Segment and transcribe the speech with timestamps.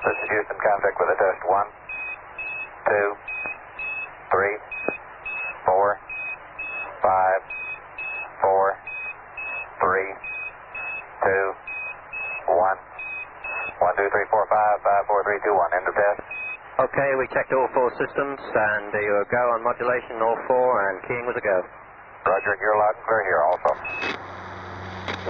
[0.00, 1.40] This is Houston, contact with a test.
[1.44, 1.68] One,
[2.88, 3.08] two,
[4.32, 4.56] three,
[5.68, 6.00] four,
[7.04, 7.40] five,
[8.40, 8.64] four,
[9.84, 10.10] three,
[11.20, 11.46] two,
[12.48, 12.78] one.
[13.84, 15.68] One, two, three, four, five, five, four, three, two, one.
[15.76, 16.20] End of test.
[16.80, 21.28] Okay, we checked all four systems, and you go on modulation, all four, and keying
[21.28, 21.60] was a go.
[22.24, 23.70] Roger, you're loud and clear here also.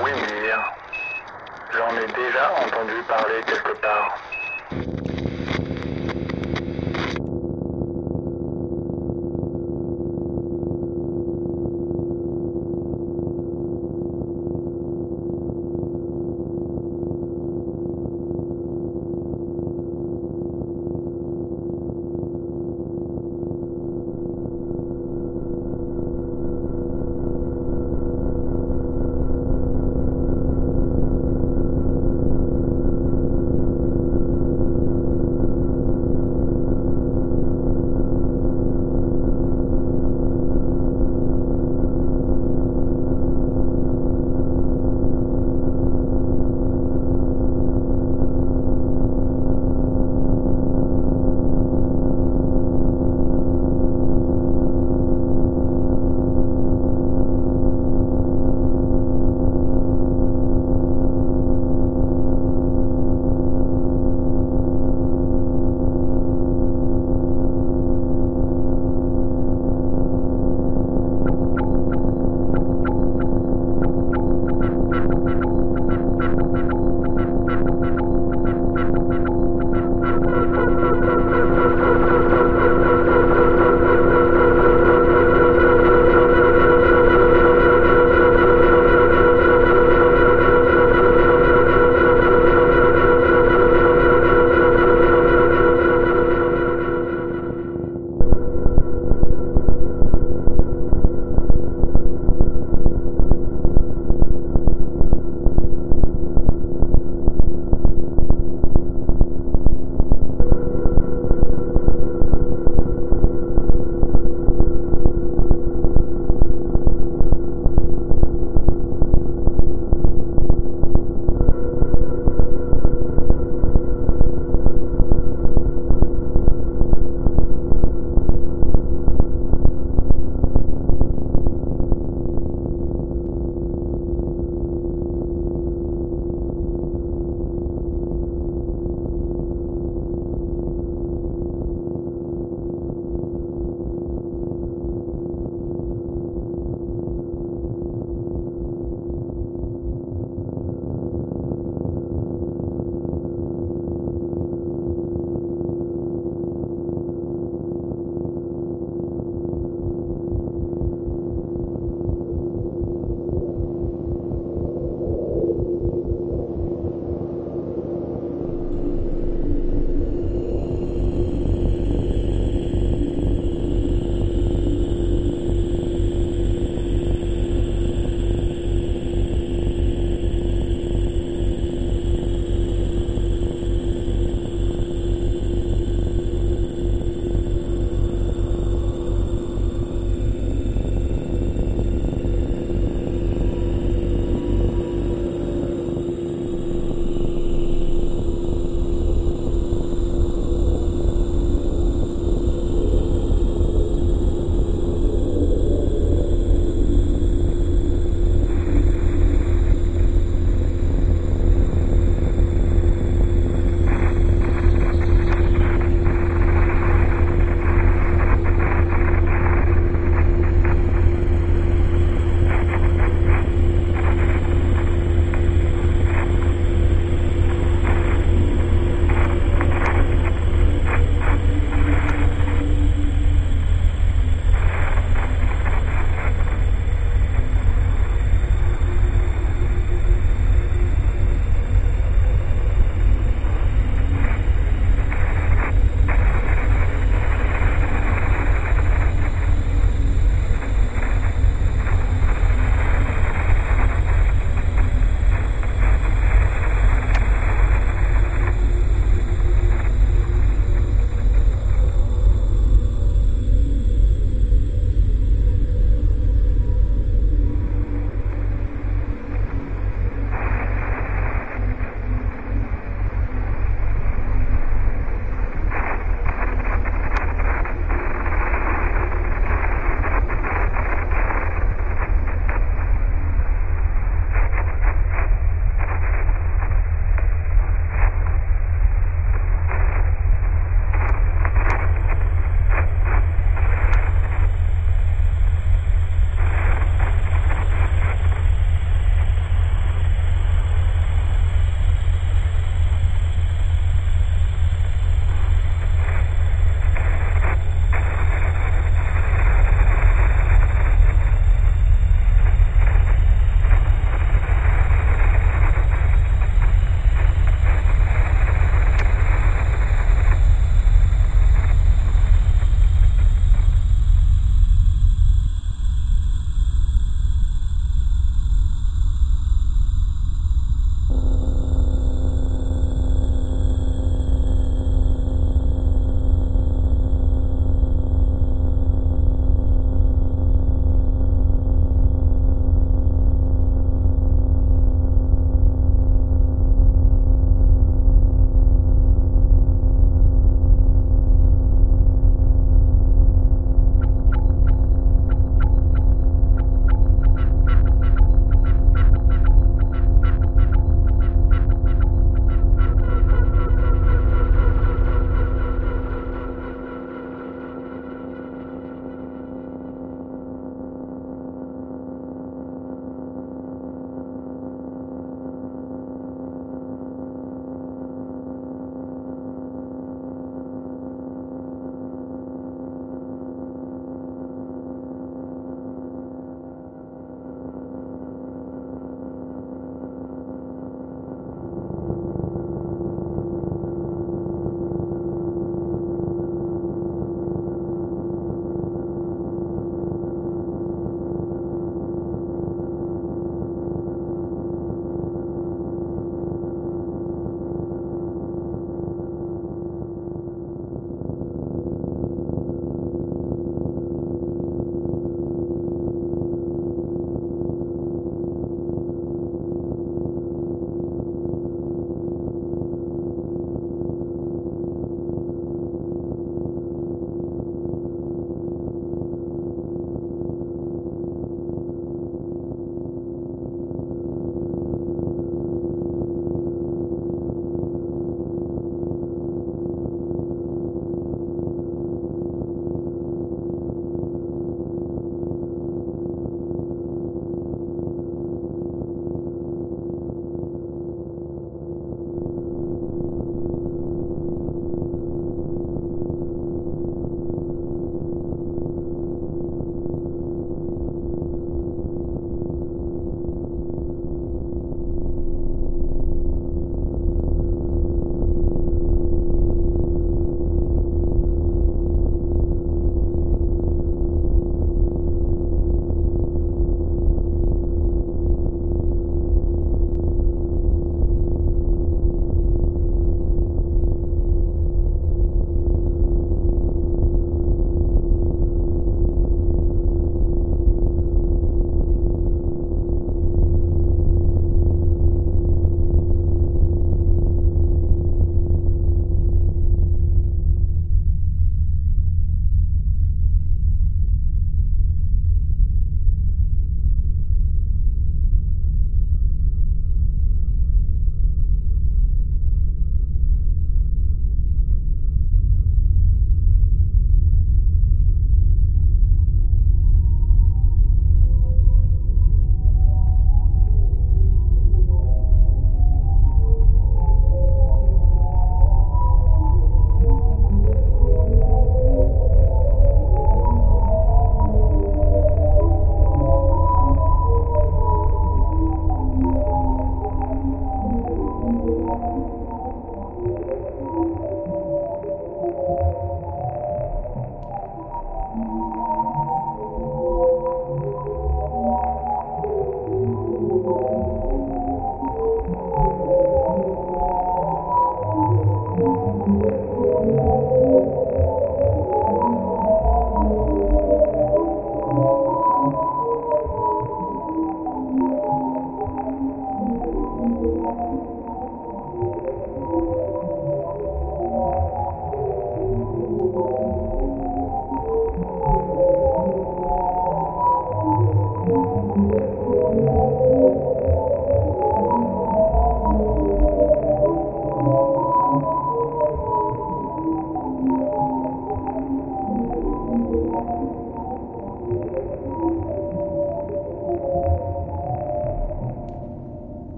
[0.00, 0.12] Oui.
[0.12, 0.56] Euh,
[1.76, 4.33] j'en ai déjà entendu parler quelque part.